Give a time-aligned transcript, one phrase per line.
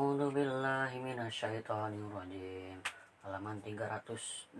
[0.00, 2.80] A'udzu billahi minasyaitonir rajim.
[3.20, 4.56] Halaman 308.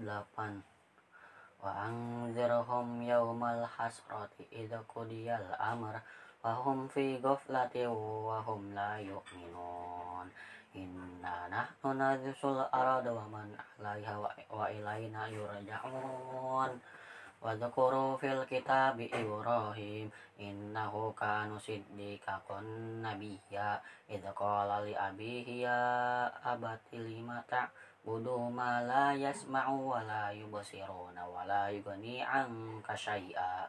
[1.64, 5.96] Wa anzirhum yaumal hasrati idza qudiyal amr
[6.44, 10.28] wa hum fi ghaflati wa hum la yu'minun.
[10.76, 16.76] Inna nahnu nadhisul arada wa man 'alaiha wa ilaina yurja'un.
[17.40, 23.80] Wa dzakuru fil kitabi Ibrahim innahu kanu siddiqan nabiyya
[24.12, 25.80] idza qala li abihi ya
[26.44, 33.64] abati lima ta'budu ma la yasma'u wa la yubsiruna wa la yughni 'anka syai'a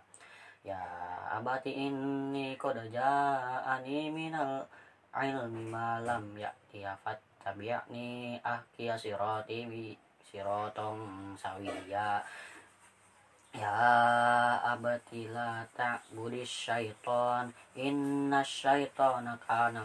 [0.67, 0.83] ya
[1.31, 4.67] abati inni qad ja'ani minal
[5.15, 8.35] ilmi ma lam ya'ti fattabi'ni
[13.51, 19.83] Ya abati la ta'budis syaiton Inna syaitona kana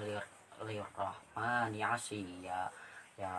[0.62, 2.70] lirrahmani asiya
[3.18, 3.36] Ya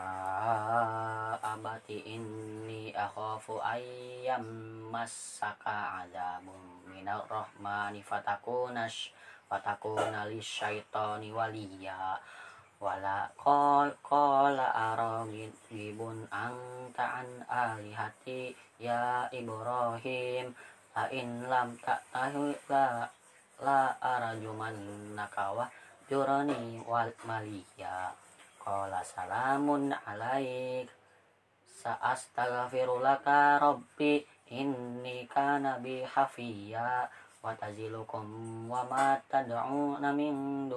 [1.40, 4.44] abati inni akhafu ayyam
[4.92, 8.91] masaka azabun minar rahmani fatakuna
[9.47, 12.19] fatakuna lisyaitoni waliya
[12.78, 20.53] wala qol qala aragibun anta an alihati ya Ibrahim
[20.94, 23.09] la in lam ta'tahu la
[23.66, 24.78] la arajuman
[25.17, 25.66] nakawa
[26.06, 28.14] jurani wal maliya.
[28.61, 30.91] Qala salamun alaik
[31.81, 34.22] sa'astaghfirulaka rabbi
[34.53, 37.08] inni kana bi hafiya
[37.41, 40.67] wa tazilukum wa ma tad'una min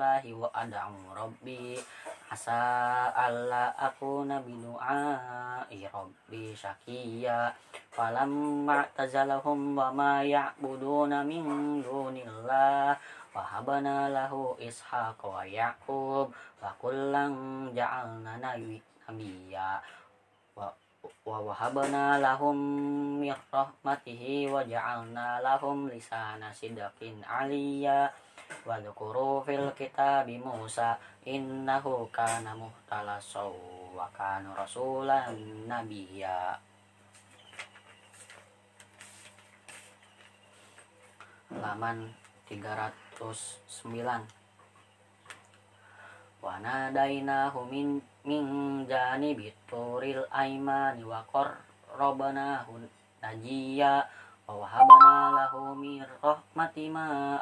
[0.00, 1.76] dunillahi wa ad'u rabbi.
[2.32, 7.52] Asa alla akuna bi du'ai rabbi syakiya.
[7.92, 12.96] Falamma tazalahum wa ma ya'buduna min dunillah.
[13.36, 16.32] Wa habana lahu ishaq wa yaqub.
[16.32, 19.84] Wa kullang ja'alna nabiyya
[21.24, 22.56] wa wahabna lahum
[23.20, 28.12] min rahmatihi wa ja'alna lahum lisana sidqin aliyya
[28.66, 33.52] wa dzukuru fil kitabi Musa innahu kana muhtalasaw
[33.96, 35.34] wa kana rasulan
[35.68, 36.58] nabiyya.
[41.50, 42.14] Halaman
[42.48, 43.20] 309
[46.40, 48.44] wa nadainahu min min
[48.88, 52.80] janibi turil aimani wa qarrabnahu
[53.20, 54.08] najiya
[54.48, 57.36] wa wahabna lahu min rahmati ma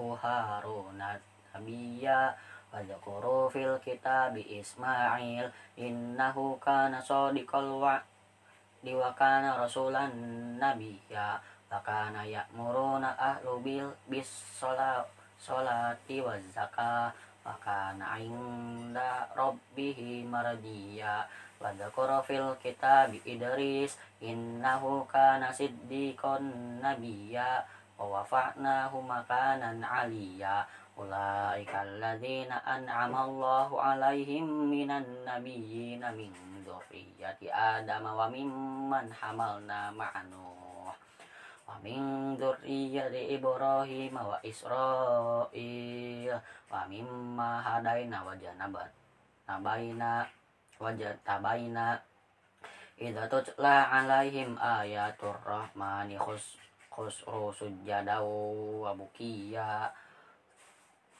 [0.00, 1.20] akhahu haruna
[1.52, 2.32] nabiyya
[2.72, 10.12] wa dzakuru fil kitabi ismail innahu kana shadiqal wa'di wa kana rasulan
[10.56, 11.36] nabiyya
[11.68, 21.24] wa kana ya'muruna ahlu bil bis salati waz zakah Fakana inda rabbihi mardiya
[21.56, 26.44] wa fil kitabi Idris innahu kana siddiqan
[26.84, 27.64] nabiyya
[28.00, 30.64] wa wafa'nahu makanan aliyya
[30.96, 36.32] ulaika alladzina an'ama Allahu alaihim minan nabiyyina min
[36.64, 40.48] dzurriyyati Adam wa mimman hamalna ma'anu
[41.68, 46.32] wa min dzurriyyati Ibrahim wa Israil
[46.72, 48.88] wa mimma hadaina wa janabat
[49.44, 50.24] nabaina
[50.80, 50.88] wa
[57.00, 58.28] khusru sujjadaw
[58.84, 59.88] wa bukiya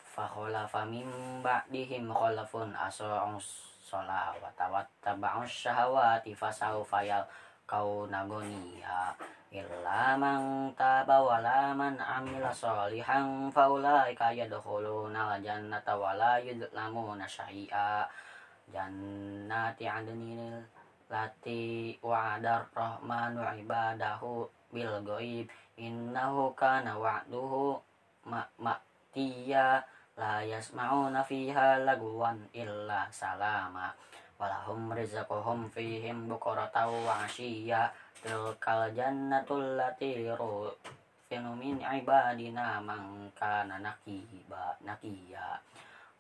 [0.05, 1.09] fa khalafa min
[1.41, 3.41] ba'dihim khalafun asa'u
[3.81, 7.25] sholawata wa taba'us syahawati fasawfa
[7.65, 9.17] kau nagoniya
[9.49, 18.05] illa man taba wala man amila sholihan faulaika yadkhuluna jannata wala yudlamuna syai'a.
[18.71, 20.63] Jannati adnil
[21.11, 25.51] lati wa'adar rahmanu ibadahu bil ghaib.
[25.77, 27.77] Innahu kana wa'duhu
[28.31, 29.83] ma'tiya.
[30.17, 33.91] La yasma'una fiha laguwan illa salama.
[34.41, 44.77] Walahum rizquhum fihim bukratan wa asyiya tilkal jannatul lati rufinu min ibadina man kana nakiba
[44.85, 45.57] nakiya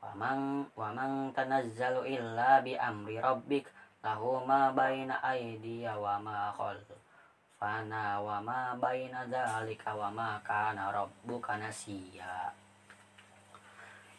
[0.00, 3.68] wa man wa man tanazzalu illa bi amri rabbik
[4.00, 11.60] lahu ma baina aydiya wa ma khalfana wa ma baina dzalika wa ma kana rabbuka
[11.60, 12.48] nasiya.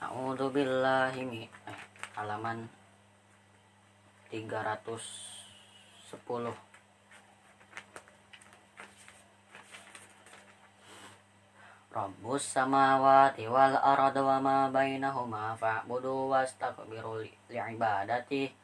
[0.01, 1.79] A'udzu billahi min eh,
[2.17, 2.69] halaman
[4.33, 6.53] 310
[11.91, 18.60] Rabbus samawati wal arda wa ma bainahuma fa'budu wastaqbiru li'ibadati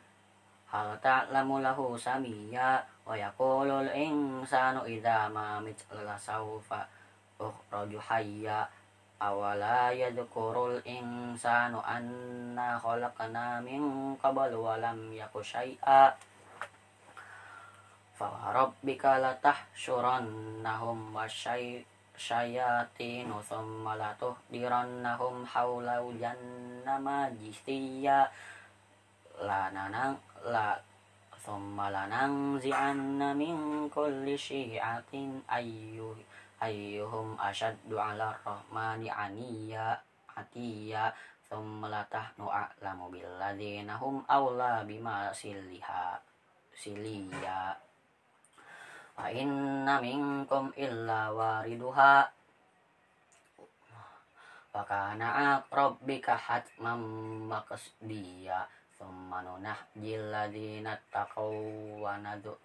[0.68, 6.84] hal ta'lamu lahu samiyya wa yaqulul insanu idza ma mitla sawfa
[7.40, 8.68] ukhraju hayya
[9.18, 16.12] awala yadhkurul insanu anna khalaqna min qablu wa lam yaku syai'a
[18.18, 21.24] fa rabbika latahsyurannahum wa
[22.18, 28.26] syayatinu thumma latuhdirannahum hawla jannama jithiya
[29.42, 30.18] la nanang
[30.50, 30.74] la
[31.44, 36.18] thumma lanangzi'anna min kulli syi'atin ayyuh
[36.58, 39.98] ayyuhum asyaddu ala rahmani aniya
[40.34, 41.14] atiya.
[41.48, 46.20] Thumma latahnu a'lamu billadzina hum awla bima siliha
[46.76, 47.72] siliya
[49.16, 52.28] wa inna minkum illa wariduha.
[54.76, 56.36] Wa kana rabbika
[58.98, 61.54] thumma nunahjil ladzina taqaw
[62.02, 62.58] wa nadu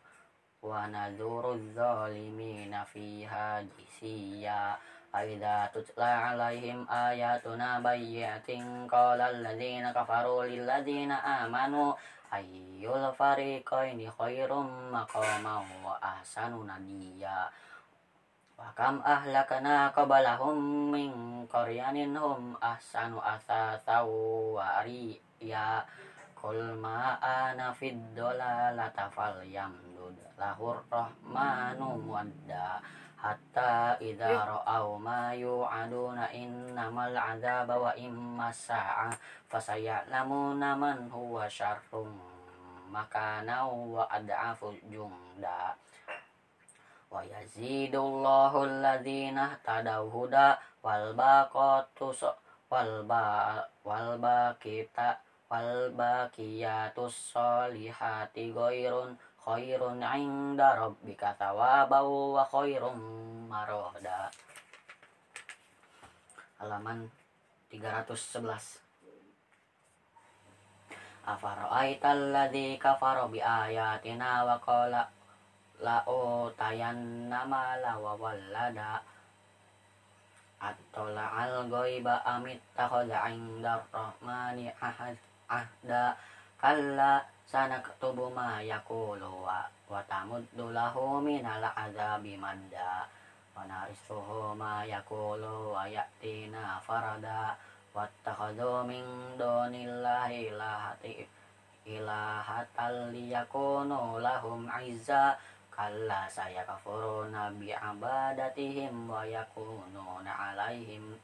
[0.64, 4.80] wa nadhuru zalimina fiha jisiya.
[5.12, 11.92] Aida tutla alaihim ayatuna bayyatin qala alladhina kafaru lilladhina amanu
[12.32, 17.52] ayyul fariqaini khairum maqaman wa ahsanu nadiya
[18.56, 23.20] wa kam ahlakana qabalahum min qaryanin hum ahsanu
[26.42, 32.82] Kul ma'ana fid dolalata fal yamdud lahur rahmanu muadda
[33.14, 39.14] hatta idza ra'aw ma yu'aduna innamal adzaba wa imma sa'a
[39.46, 42.10] fasaya'lamuna man huwa syarrum
[42.90, 45.78] makana wa ad'afu junda
[47.06, 52.10] wa yazidullahu alladhina tadaw huda wal baqatu
[52.66, 55.22] wal ba wal baqita
[55.52, 62.96] wal baqiyatus solihati ghairun khairun 'inda rabbika thawaban wa khairum
[63.52, 64.32] maroda
[66.56, 67.04] halaman
[67.68, 68.80] 311
[71.28, 75.04] Afara'aital ladzi kafara bi ayatina wa qala
[75.84, 79.04] la utayanna mala wa wallada
[80.64, 85.20] Atola al ghaiba amit takhadha 'inda rahmani ahad
[85.52, 86.16] ahda
[86.56, 89.60] kalla sanaktubu ma yaqulu wa
[89.92, 93.04] wa tamuddu lahu minal azabi madda.
[93.52, 97.52] Wa narisuhu ma yaqulu wa ya'tina farada.
[97.92, 99.04] Wattakhadhu min
[99.36, 101.28] dunillahi ilahati
[101.84, 105.36] ilahatal liyakunu lahum izza.
[105.68, 111.16] Kalla sayakfuruna bi'abadatihim wa yakununa alaihim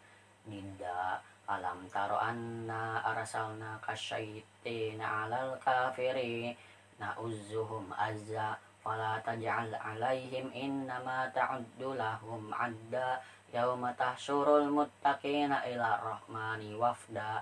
[0.49, 6.53] nidda Alam taro anna arsalna kasyaitina alal kafiri
[7.01, 8.53] na'uzzuhum azza
[8.85, 13.17] fala taj'al alaihim innama ta'uddu lahum adda
[13.49, 17.41] yauma tahsyurul muttaqina ila rahmani wafda.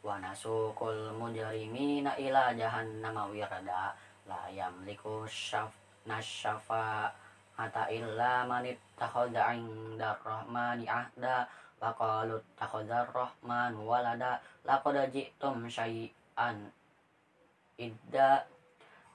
[0.00, 3.92] Wa nasukul mujrimina ila jahannama wirda
[4.24, 5.68] la yamliku syaf
[6.08, 7.12] nasyafa
[7.60, 11.44] ata illa man 'inda rahmani ahda
[11.80, 14.36] Waqalu takhadar rahman walada
[14.68, 16.68] laqad ji'tum syai'an
[17.80, 18.44] idda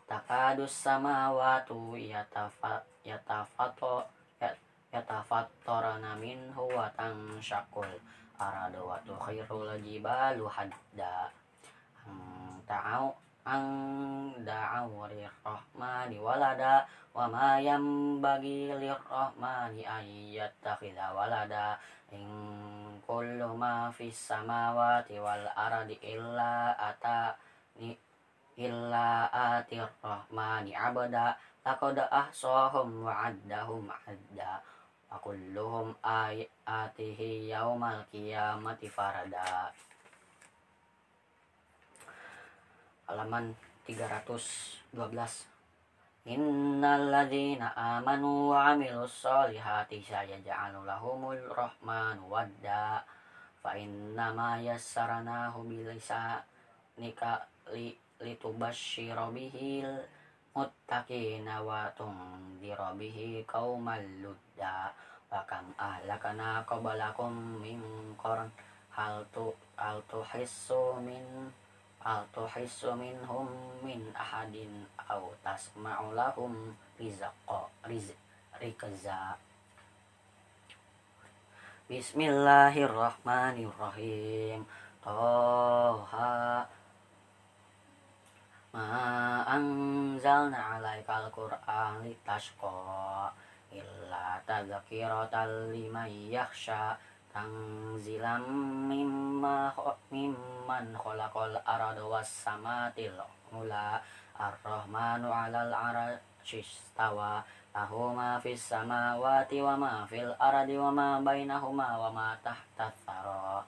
[0.10, 4.10] takadus samawatu yatafa yatafato
[4.90, 8.02] yatafattarana minhu wa tanshaqul
[8.42, 11.30] aradu wa tukhiru jibalu hadda.
[12.66, 13.14] Ta'au
[13.46, 14.90] ang da'aw
[15.46, 16.82] rahmani walada
[17.14, 21.78] wa ma yambagi lirrahmani ayyattakhidha walada.
[22.10, 22.26] In
[23.06, 27.38] kullu ma fis samawati wal ardi illa ata
[27.78, 27.94] ni
[28.58, 31.38] illa atir rahmani abada.
[31.62, 34.58] Laqad ahsahum wa addahum adda.
[35.10, 39.70] Wa kulluhum ayatihi yaumal qiyamati farada
[43.08, 43.56] halaman
[43.88, 45.56] 312
[46.26, 53.06] Innal ladzina amanu wa 'amilus solihati sayaj'alu lahumul rahmanu wadda.
[53.62, 57.94] Fa inna ma yassarnahu bilisanika li
[58.26, 60.02] litubashshira bihil
[60.58, 64.90] muttaqina wa tunzira bihi qaumal ludda.
[65.30, 67.78] Wa kam ahlakana qablakum min
[68.18, 68.50] qarn.
[68.98, 71.54] Hal tu hal tuhissu min
[72.06, 73.50] Al tuhissu minhum
[73.82, 78.14] min ahadin aw tasma'u lahum rizqa riz
[78.62, 79.34] rikza.
[81.90, 84.62] Bismillahirrahmanirrahim.
[85.02, 86.70] Toha
[88.70, 93.34] Ma anzalna alaikal qur'an litashqa
[93.74, 97.02] Illa tadhkiratan liman yakhsha
[97.36, 98.48] Tangzilam
[98.88, 99.76] mimma
[100.08, 103.20] mimman khalaqal arada was samatil
[103.52, 104.00] ula.
[104.40, 107.44] Ar-Rahmanu 'alal 'arsy istawa.
[107.76, 113.60] Lahu ma fis samawati wa ma fil ardi wa ma bainahuma wa ma tahta thara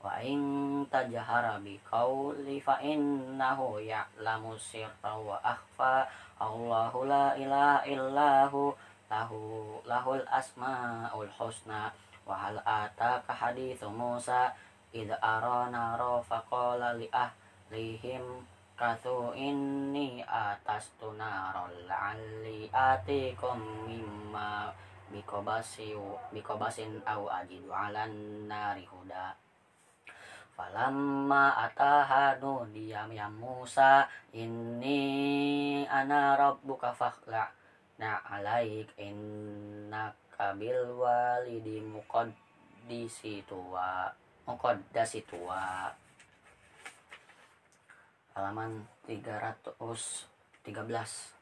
[0.00, 0.40] wa in
[0.88, 6.08] tajhara bi qawli fa innahu ya'lamu sirra wa akhfa.
[6.40, 8.72] Allahu la ilaha illahu
[9.12, 11.92] lahu lahul asmaul husna
[12.30, 14.54] wa hal ataka hadithu Musa
[14.94, 18.46] id arana ra faqala li ahlihim
[18.78, 23.58] kathu inni atas tunarol la'alli atikum
[23.90, 24.70] mimma
[25.10, 25.98] bikobasi
[26.30, 29.34] bikobasin au ajidu alan nari huda.
[30.54, 37.50] Falamma atahanu diyam ya Musa inni ana rabbuka fakhla
[37.98, 40.19] na alaik innaka
[40.58, 44.08] bil walidi muqaddisi tuwa
[44.48, 45.92] muqaddasi tuwa
[48.34, 48.72] halaman
[49.04, 51.40] 313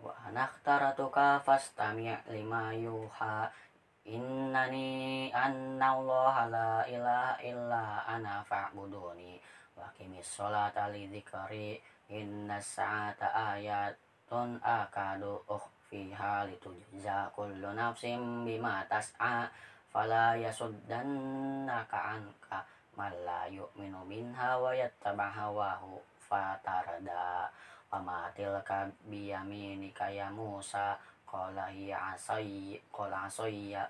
[0.00, 3.52] wa anaktaratuka fastami' lima yuha.
[4.08, 9.36] Innani annallaha la ilaha illa ana fa'buduni.
[9.76, 11.76] Wa qimis sholata li dzikri
[12.08, 15.44] inna sa'ata ayatun akadu
[15.90, 19.50] ukhfiha litujza kullu nafsin bima tas'a
[19.90, 22.62] fala yasuddannaka anka
[22.94, 27.50] man la yu'minu minha wa yattaba hawahu fatarada
[27.90, 30.94] wa ma tilka biyaminika ya Musa
[31.26, 33.82] qala hiya asai qala asayya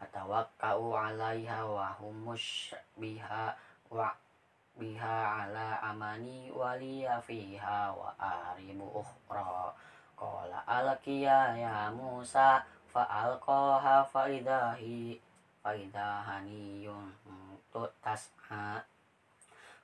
[0.00, 3.52] atawakkau 'alaiha wa humush biha
[3.92, 4.08] wa
[4.80, 9.76] biha ala amani waliya fiha wa aribu ukhra
[10.18, 15.14] qala alqiya ya Musa fa alqaha fa idahi
[15.62, 17.14] fa idahaniyun
[18.02, 18.82] tas'a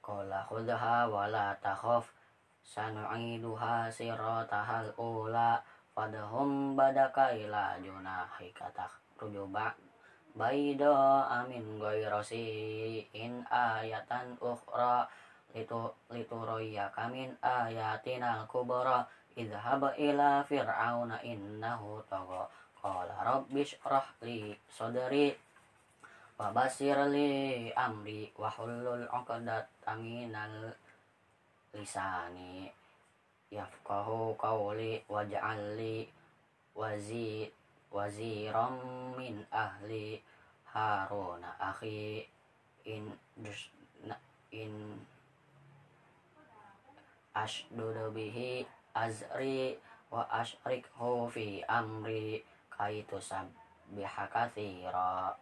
[0.04, 2.12] Qala khudha wa la takhaf
[2.60, 5.64] sanu'iduha siratahal ula
[5.96, 8.68] fadhum badaka ila junahika
[9.16, 9.72] rujuba
[10.34, 15.06] baida amin ghairasi in ayatan ukhra
[15.54, 22.48] litu roya kamin ayatina kubra idhhab ila fir'auna innahu tagha.
[22.78, 23.80] Qala rabbish
[24.20, 25.32] li sadri
[26.34, 30.02] Wabasir li amri wa hulul 'uqdatam
[31.74, 32.66] lisani
[33.54, 36.10] yafqahu qawli waj'al li
[36.74, 38.50] wazi
[39.14, 40.18] min ahli
[40.74, 42.26] haruna akhi
[42.82, 43.14] in
[44.50, 44.74] in
[47.34, 49.74] ashdud bihi azri
[50.08, 55.34] wa ashrikhu fi amri kaitu sabbihaka katsira.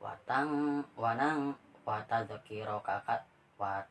[0.00, 1.52] Watang wanang
[1.84, 3.20] watadzakiro kakat
[3.60, 3.84] wat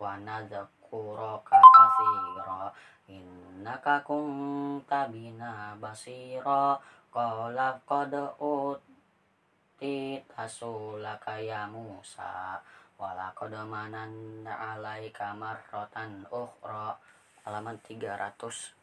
[0.00, 2.72] wanadzakuro kakasiro
[3.10, 6.80] innaka kunta bina basiro
[7.12, 12.56] qala qad uti tasulaka ya Musa.
[12.96, 16.96] Wala qad mananna alaika marratan ukhra
[17.42, 18.74] halaman 314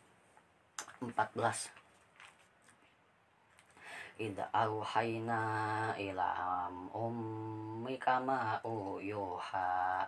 [4.20, 5.40] Ida auhayna
[5.96, 6.28] ila
[6.92, 10.04] ummika ma uyuha.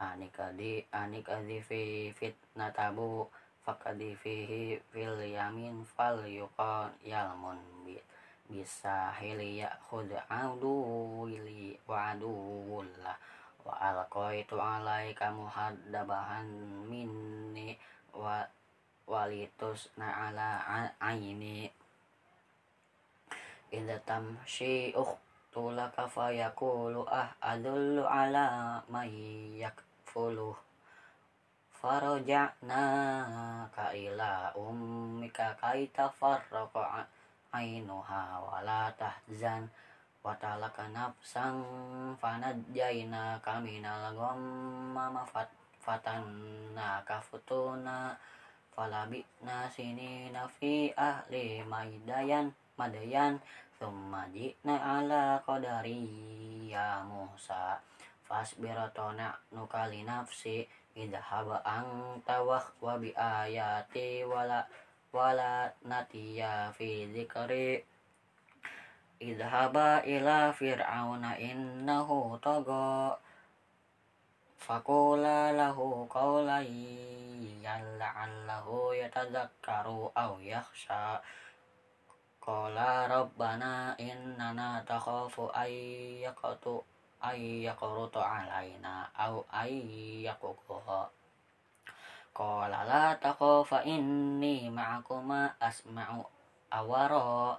[0.00, 3.28] Anika di anika di fi fitnatabu
[3.60, 8.00] fakadi fihi fil yamin fal yuqan yalmun bi
[8.48, 13.18] bisa hiliya khud adu wili wa aduwullah
[13.64, 16.46] wa alqaitu alaika muhaddabahan
[16.90, 17.78] minni
[18.14, 18.44] wa
[19.08, 20.48] walitus na ala
[21.00, 21.70] aini.
[23.72, 29.12] Idza tamshi ukhtulaka fayaqulu ah adullu ala may
[29.60, 30.56] yakfulu.
[31.78, 32.82] Faraja'na
[33.70, 37.06] ka ila ummika kai tafarraqa
[37.54, 39.70] ainuha wala tahzan
[40.24, 41.62] wa talaka nafsan
[42.20, 45.48] fanajjaina kaminal ghamma mafat
[45.84, 48.16] fatanna kafutuna.
[48.78, 53.42] Falabitna sinina fi ahli maidayan madayan.
[53.78, 56.06] Thumma ji'na ala qadari
[56.70, 57.82] ya Musa.
[58.22, 60.62] Fasbiratona nukali nafsi
[60.94, 64.62] idhaba anta wa bi ayati wala
[65.10, 67.08] wala natiya fi
[69.20, 73.18] idhaba ila fir'auna innahu tagha
[74.58, 76.66] Fakula lahu qawlan
[77.96, 81.22] la'allahu yatadzakkaru aw yakhsha.
[82.42, 85.72] Qala rabbana innana takhafu ay
[86.26, 86.84] yaqtu
[87.22, 89.72] ay yaqrutu alaina aw ay
[90.26, 91.10] yaqukuha
[92.32, 96.22] Qala la takhafa inni ma'akuma asma'u
[96.70, 97.58] awara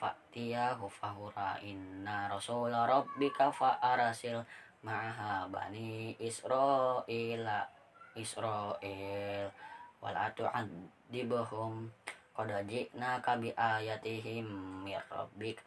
[0.00, 4.40] fa'tiyahu fahura inna rasula rabbika fa'arasil
[4.80, 7.68] ma'aha bani Israila
[8.16, 9.52] Israel
[10.00, 11.92] wala tu'adzibhum
[12.32, 14.48] qad ji'naka bi ayatihim
[14.88, 15.60] mir rabbik.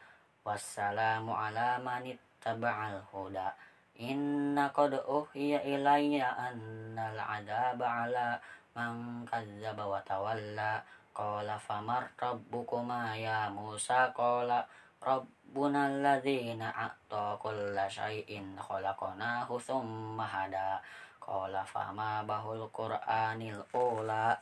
[0.44, 3.54] Wassalamu ala man ittaba'al huda.
[3.96, 8.42] Inna qad uhiya ilayya annal adaba ala
[8.74, 10.82] man kazzaba wa tawalla
[11.14, 14.66] qala famar rabbukuma ya Musa qala
[15.04, 20.80] Rabbuna alladhina a'ta kulla syai'in khalaqnahu thumma hada
[21.24, 24.36] Qala fama bahul Qur'anil ula.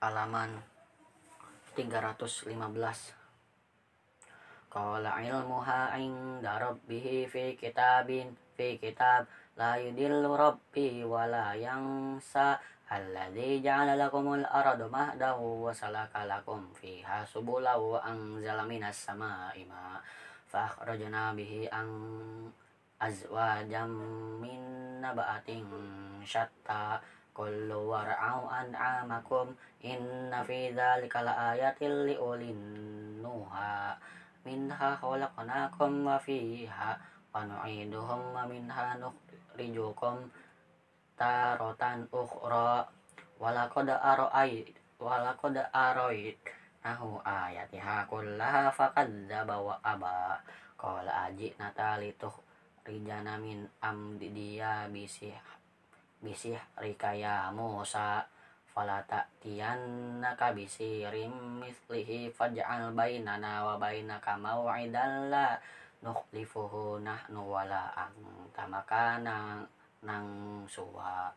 [0.00, 0.56] Alaman
[1.76, 3.12] 315
[4.72, 9.28] Qala ilmuha inda rabbihi fi kitabin fi kitab.
[9.60, 12.56] La yudillu rabbi wa la yansa
[12.90, 20.02] Alladzi ja'ala lakumul arda mahdahu wa salaka lakum fiha subula wa anzala minas sama'i ma
[20.50, 21.86] fa akhrajna bihi an
[22.98, 23.94] azwajam
[24.42, 24.58] min
[24.98, 25.70] nabatin
[26.26, 26.98] syatta
[27.30, 29.54] kullu war'au an'amakum
[29.86, 32.58] inna fi dzalika laayatil liulin
[33.22, 33.94] nuha
[34.42, 36.18] minha khalaqnakum wa
[41.20, 42.88] taratan ukhra
[43.36, 46.40] walaqad aro'ait walaqad aro'it.
[46.80, 50.40] Nahu ayatiha kullaha faqadzaba wa aba.
[50.80, 51.28] Qala
[51.60, 52.32] natali tuh
[52.88, 55.36] rijana min amdiya bisih
[56.24, 58.24] bisih rikaya Musa.
[58.70, 65.58] Falata tiyannaka bisirim mislihi faj'al bainana wa bainaka maw'idan la
[66.00, 69.66] nukhlifuhu nahnu wala anta makana
[70.00, 71.28] nang suwa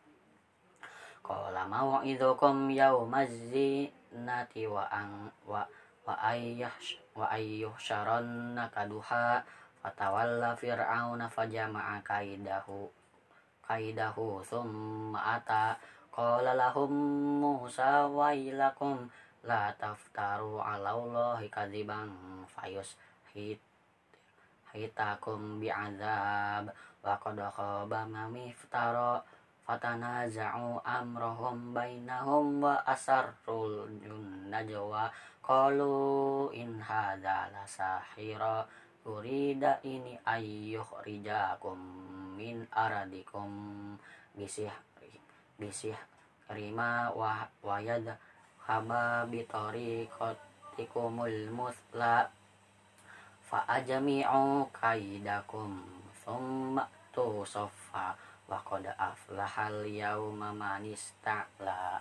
[1.23, 5.63] Qala maw'idukum yaumazinati wa ang wa
[6.03, 6.75] wa ayyah
[7.15, 9.39] wa ayyuh syaronna kaduha
[9.79, 12.91] fatawalla fir'auna fajama'a kaidahu
[13.63, 15.79] kaidahu thumma ata.
[16.11, 16.91] Qala lahum
[17.39, 19.07] musa wailakum
[19.47, 22.99] la taftaru ala allahi kadziban fayus
[23.31, 23.63] hit
[24.75, 26.67] hitakum bi'adzab
[27.03, 29.19] wa qad khaba man iftara
[29.67, 33.91] fatanaza'u amrahum bainahum wa asarrul
[34.47, 35.11] najwa
[35.43, 38.63] qalu in hadza la sahira
[39.03, 41.75] urida ini ayyuh rijakum
[42.39, 43.51] min aradikum.
[44.33, 44.71] Bisih
[45.59, 45.95] bisih
[46.49, 48.15] rima wa wayad
[48.63, 52.25] haba bitori kotikumul musla
[53.43, 55.92] fa ajmi'u kaidakum
[56.23, 58.15] summa tu sofa
[58.47, 61.99] wa qad aflahal yauma man ista'la